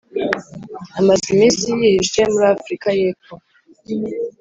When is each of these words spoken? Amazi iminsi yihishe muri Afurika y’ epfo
Amazi 0.99 1.25
iminsi 1.35 1.65
yihishe 1.79 2.21
muri 2.31 2.45
Afurika 2.55 2.87
y’ 2.97 3.01
epfo 3.09 3.33